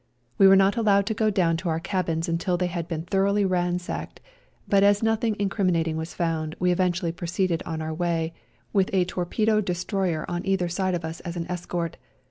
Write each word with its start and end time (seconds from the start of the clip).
We 0.39 0.47
were 0.47 0.55
not 0.55 0.77
allowed 0.77 1.05
to 1.05 1.13
go 1.13 1.29
down 1.29 1.57
to 1.57 1.69
our 1.69 1.79
cabins 1.79 2.27
until 2.27 2.57
they 2.57 2.65
had 2.65 2.87
been 2.87 3.03
thoroughly 3.03 3.45
ransacked, 3.45 4.19
but 4.67 4.81
as 4.81 5.03
nothing 5.03 5.35
in 5.35 5.47
criminating 5.47 5.95
was 5.95 6.15
found 6.15 6.55
we 6.57 6.71
eventually 6.71 7.11
pro 7.11 7.27
ceeded 7.27 7.61
on 7.67 7.83
our 7.83 7.93
way, 7.93 8.33
with 8.73 8.89
a 8.93 9.05
torpedo 9.05 9.61
destroyer 9.61 10.25
on 10.27 10.43
either 10.43 10.69
side 10.69 10.95
of 10.95 11.05
us 11.05 11.19
as 11.19 11.37
an 11.37 11.45
escort. 11.51 11.97